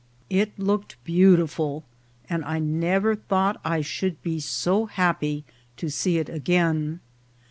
[0.31, 1.83] It looked beautiful,
[2.27, 5.45] and I never thought I should be so happy
[5.77, 7.01] to see it again.